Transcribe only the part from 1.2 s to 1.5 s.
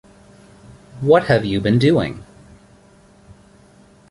have